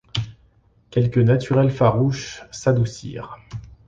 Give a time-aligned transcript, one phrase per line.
[0.89, 3.37] Quelques naturels farouches s’adoucirent.